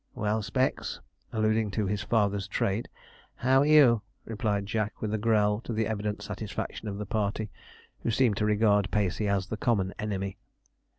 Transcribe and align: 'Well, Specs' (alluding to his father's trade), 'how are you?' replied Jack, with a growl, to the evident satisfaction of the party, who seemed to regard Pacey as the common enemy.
'Well, 0.15 0.41
Specs' 0.41 0.99
(alluding 1.31 1.69
to 1.77 1.85
his 1.85 2.01
father's 2.01 2.47
trade), 2.47 2.89
'how 3.35 3.59
are 3.61 3.65
you?' 3.67 4.01
replied 4.25 4.65
Jack, 4.65 4.99
with 4.99 5.13
a 5.13 5.19
growl, 5.19 5.61
to 5.61 5.73
the 5.73 5.85
evident 5.85 6.23
satisfaction 6.23 6.87
of 6.87 6.97
the 6.97 7.05
party, 7.05 7.51
who 8.01 8.09
seemed 8.09 8.37
to 8.37 8.45
regard 8.47 8.89
Pacey 8.89 9.27
as 9.27 9.45
the 9.45 9.57
common 9.57 9.93
enemy. 9.99 10.37